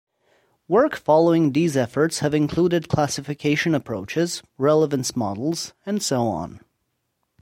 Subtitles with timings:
[0.67, 6.59] Work following these efforts have included classification approaches, relevance models and so on.